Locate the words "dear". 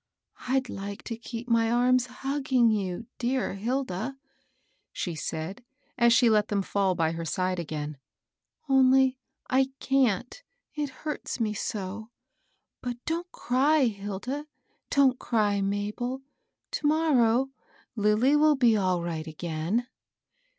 3.19-3.53